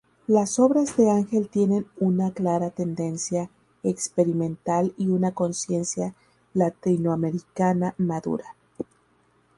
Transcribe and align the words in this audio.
Las 0.25 0.57
obras 0.57 0.97
de 0.97 1.11
Ángel 1.11 1.47
tienen 1.47 1.85
una 1.99 2.31
clara 2.33 2.71
tendencia 2.71 3.51
experimental 3.83 4.95
y 4.97 5.09
una 5.09 5.35
conciencia 5.35 6.15
latinoamericana 6.55 7.93
madura. 7.99 8.55